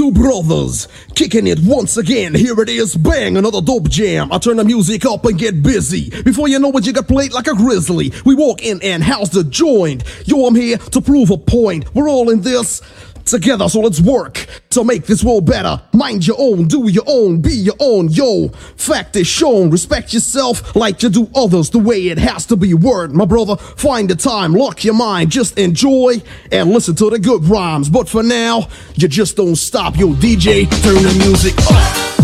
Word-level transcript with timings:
Two 0.00 0.10
brothers 0.10 0.88
kicking 1.14 1.46
it 1.46 1.58
once 1.62 1.98
again. 1.98 2.34
Here 2.34 2.58
it 2.58 2.70
is, 2.70 2.96
bang, 2.96 3.36
another 3.36 3.60
dope 3.60 3.90
jam. 3.90 4.32
I 4.32 4.38
turn 4.38 4.56
the 4.56 4.64
music 4.64 5.04
up 5.04 5.26
and 5.26 5.38
get 5.38 5.62
busy. 5.62 6.08
Before 6.22 6.48
you 6.48 6.58
know 6.58 6.70
it, 6.70 6.86
you 6.86 6.94
got 6.94 7.06
played 7.06 7.34
like 7.34 7.46
a 7.48 7.54
grizzly. 7.54 8.10
We 8.24 8.34
walk 8.34 8.62
in 8.62 8.80
and 8.82 9.04
house 9.04 9.28
the 9.28 9.44
joint. 9.44 10.04
Yo, 10.24 10.46
I'm 10.46 10.54
here 10.54 10.78
to 10.78 11.02
prove 11.02 11.28
a 11.28 11.36
point. 11.36 11.94
We're 11.94 12.08
all 12.08 12.30
in 12.30 12.40
this 12.40 12.80
together, 13.24 13.68
so 13.68 13.80
let's 13.80 14.00
work 14.00 14.46
to 14.70 14.84
make 14.84 15.06
this 15.06 15.22
world 15.24 15.46
better. 15.46 15.80
Mind 15.92 16.26
your 16.26 16.36
own, 16.38 16.68
do 16.68 16.90
your 16.90 17.04
own, 17.06 17.40
be 17.40 17.52
your 17.52 17.74
own, 17.78 18.08
yo. 18.08 18.48
Fact 18.76 19.16
is 19.16 19.26
shown, 19.26 19.70
respect 19.70 20.12
yourself 20.12 20.74
like 20.76 21.02
you 21.02 21.08
do 21.08 21.30
others 21.34 21.70
the 21.70 21.78
way 21.78 22.08
it 22.08 22.18
has 22.18 22.46
to 22.46 22.56
be. 22.56 22.74
Word, 22.74 23.12
my 23.12 23.24
brother, 23.24 23.56
find 23.56 24.08
the 24.08 24.16
time, 24.16 24.52
lock 24.52 24.84
your 24.84 24.94
mind, 24.94 25.30
just 25.30 25.58
enjoy 25.58 26.22
and 26.52 26.70
listen 26.70 26.94
to 26.96 27.10
the 27.10 27.18
good 27.18 27.44
rhymes. 27.44 27.88
But 27.88 28.08
for 28.08 28.22
now, 28.22 28.68
you 28.94 29.08
just 29.08 29.36
don't 29.36 29.56
stop, 29.56 29.96
yo, 29.96 30.08
DJ, 30.08 30.68
turn 30.82 31.02
the 31.02 31.24
music 31.24 31.54
up. 31.70 32.19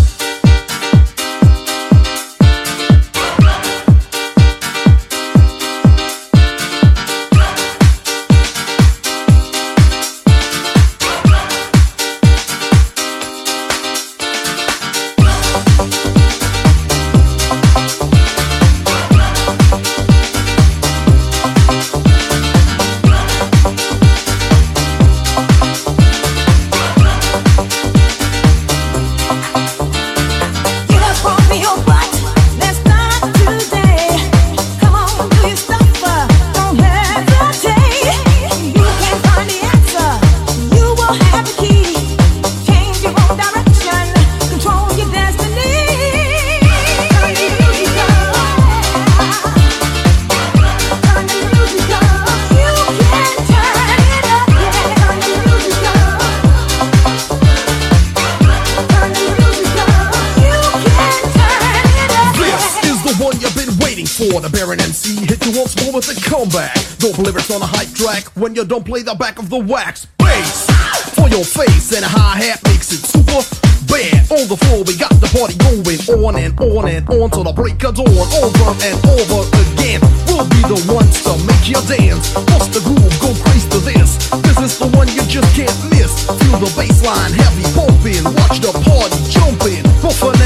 When 68.46 68.54
you 68.54 68.64
don't 68.64 68.84
play 68.84 69.02
the 69.02 69.14
back 69.14 69.38
of 69.38 69.48
the 69.48 69.58
wax 69.58 70.06
bass 70.18 70.68
for 71.16 71.28
your 71.28 71.44
face 71.44 71.96
and 71.96 72.04
a 72.04 72.08
hi 72.08 72.36
hat 72.38 72.60
makes 72.68 72.92
it 72.92 73.00
super 73.02 73.42
bad. 73.88 74.22
On 74.30 74.44
the 74.46 74.56
floor, 74.56 74.84
we 74.84 74.94
got 74.94 75.10
the 75.18 75.26
party 75.32 75.56
going 75.58 75.98
on 76.22 76.36
and 76.36 76.54
on 76.60 76.86
and 76.86 77.08
on 77.08 77.30
till 77.30 77.42
the 77.42 77.52
break 77.56 77.82
of 77.82 77.96
dawn. 77.96 78.06
Over 78.06 78.70
and 78.84 78.96
over 79.02 79.40
again, 79.64 80.04
we'll 80.28 80.46
be 80.46 80.60
the 80.68 80.78
ones 80.92 81.24
to 81.24 81.32
make 81.48 81.66
you 81.66 81.80
dance. 81.90 82.36
Bust 82.52 82.70
the 82.76 82.82
groove, 82.84 83.16
go 83.18 83.32
crazy 83.48 83.66
to 83.74 83.80
this. 83.80 84.20
This 84.44 84.58
is 84.60 84.78
the 84.78 84.86
one 84.94 85.08
you 85.10 85.24
just 85.26 85.48
can't 85.56 85.74
miss. 85.90 86.28
Feel 86.28 86.60
the 86.60 86.70
bass 86.76 87.02
line 87.02 87.32
heavy 87.32 87.66
pumping, 87.72 88.22
watch 88.44 88.60
the 88.60 88.70
party 88.84 89.18
jumping. 89.32 89.82
But 90.04 90.14
for 90.14 90.30
now, 90.36 90.45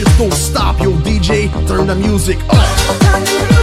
just 0.00 0.18
don't 0.18 0.32
stop, 0.32 0.80
yo 0.80 0.92
DJ, 1.04 1.50
turn 1.66 1.86
the 1.86 1.94
music 1.94 2.38
up. 2.48 3.59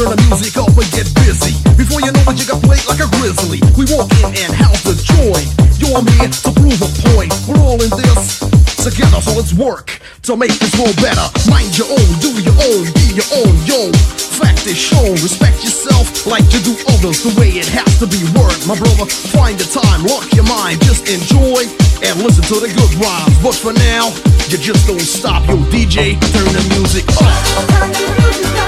Turn 0.00 0.16
the 0.16 0.22
music 0.28 0.56
up 0.56 0.68
and 0.68 0.90
get 0.92 1.06
busy. 1.14 1.52
Before 1.76 2.00
you 2.00 2.12
know 2.12 2.24
it, 2.32 2.40
you 2.40 2.46
got 2.46 2.62
played 2.62 2.84
like 2.88 3.00
a 3.00 3.08
grizzly. 3.18 3.60
We 3.76 3.84
walk 3.92 4.10
in 4.20 4.32
and 4.32 4.52
house 4.54 4.82
the 4.82 4.96
joint. 4.96 5.48
Yo, 5.78 5.92
I'm 5.96 6.06
here 6.16 6.28
to 6.28 6.50
prove 6.52 6.80
a 6.80 6.90
point. 7.12 7.34
We're 7.46 7.60
all 7.60 7.80
in 7.82 7.90
this 7.90 8.49
together, 8.80 9.20
so 9.20 9.36
let's 9.36 9.52
work 9.52 10.00
to 10.22 10.36
make 10.36 10.52
this 10.56 10.72
world 10.80 10.96
better. 10.96 11.26
Mind 11.50 11.76
your 11.76 11.88
own, 11.92 12.10
do 12.24 12.32
your 12.40 12.56
own, 12.56 12.88
be 12.96 13.12
your 13.12 13.28
own, 13.44 13.52
yo. 13.68 13.92
Fact 14.40 14.64
is 14.66 14.76
shown, 14.76 15.12
respect 15.20 15.60
yourself 15.60 16.26
like 16.26 16.44
you 16.48 16.60
do 16.64 16.72
others 16.96 17.20
the 17.20 17.32
way 17.36 17.60
it 17.60 17.68
has 17.68 17.98
to 18.00 18.06
be. 18.08 18.16
Word, 18.32 18.56
my 18.64 18.76
brother, 18.78 19.04
find 19.04 19.58
the 19.60 19.68
time, 19.68 20.04
lock 20.08 20.32
your 20.32 20.48
mind, 20.48 20.80
just 20.80 21.08
enjoy 21.12 21.68
and 22.00 22.24
listen 22.24 22.44
to 22.48 22.56
the 22.56 22.72
good 22.72 22.92
rhymes. 22.96 23.36
But 23.44 23.54
for 23.54 23.72
now, 23.76 24.08
you 24.48 24.56
just 24.56 24.86
don't 24.86 25.00
stop, 25.00 25.44
yo, 25.48 25.56
DJ, 25.68 26.16
turn 26.32 26.48
the 26.48 26.64
music 26.72 27.04
up. 27.20 27.36
Turn 27.68 27.92
the 27.92 28.04
music 28.16 28.56
up. 28.56 28.59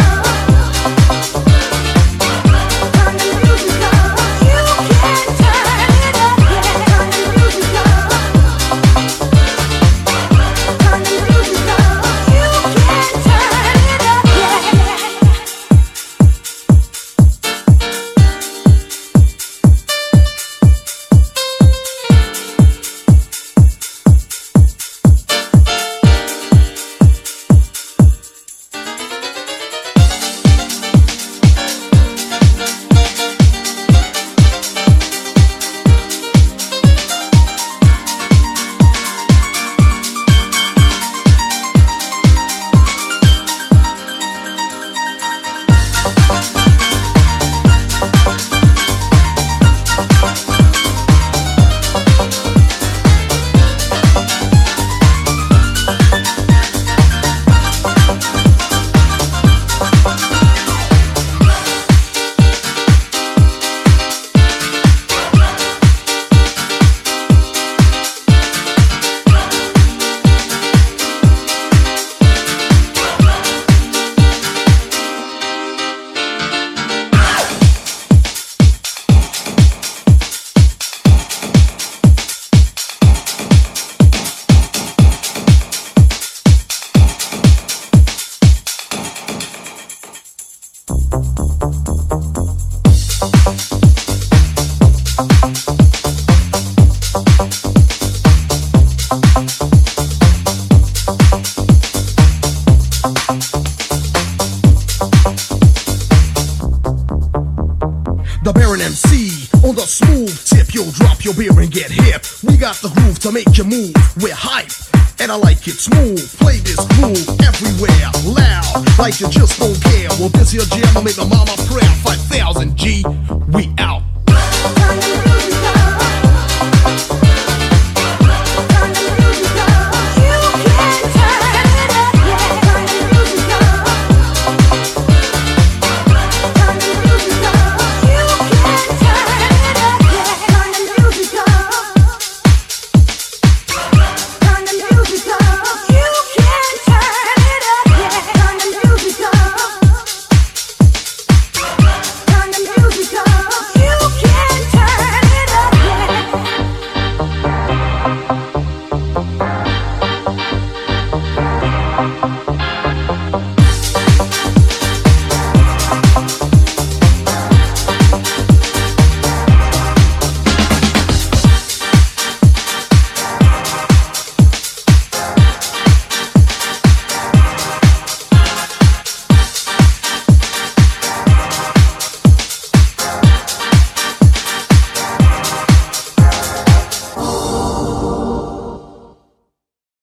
On 109.63 109.77
the 109.77 109.87
smooth 109.87 110.35
tip, 110.45 110.75
you'll 110.75 110.91
drop 110.91 111.25
your 111.25 111.35
beer 111.35 111.55
and 111.61 111.71
get 111.71 111.89
hip. 111.89 112.27
We 112.43 112.57
got 112.57 112.75
the 112.83 112.89
groove 112.89 113.21
to 113.21 113.31
make 113.31 113.57
you 113.57 113.63
move. 113.63 113.95
We're 114.21 114.35
hype. 114.35 114.75
And 115.21 115.31
I 115.31 115.37
like 115.37 115.69
it 115.69 115.79
smooth. 115.79 116.19
Play 116.43 116.59
this 116.59 116.83
groove 116.99 117.25
everywhere, 117.47 118.11
loud, 118.27 118.83
like 118.99 119.21
you 119.21 119.31
just 119.31 119.61
don't 119.61 119.79
care. 119.81 120.11
Well, 120.19 120.29
this 120.35 120.51
here 120.51 120.67
jam 120.67 120.95
will 120.95 121.07
make 121.07 121.17
my 121.17 121.31
mama 121.31 121.55
proud. 121.71 121.95
5000 122.03 122.77
G. 122.77 123.05